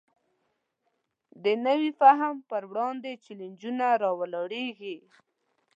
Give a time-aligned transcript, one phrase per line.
[1.43, 4.97] د نوي فهم پر وړاندې چلینجونه راولاړېږي.